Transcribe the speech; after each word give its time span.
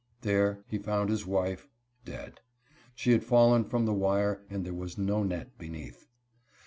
There 0.21 0.63
he 0.67 0.79
found 0.79 1.11
his 1.11 1.27
wife 1.27 1.67
dead. 2.05 2.39
She 2.95 3.11
had 3.11 3.23
fallen 3.23 3.63
from 3.63 3.85
the 3.85 3.93
wire 3.93 4.41
and 4.49 4.65
there 4.65 4.73
was 4.73 4.97
no 4.97 5.21
net 5.21 5.59
beneath. 5.59 6.07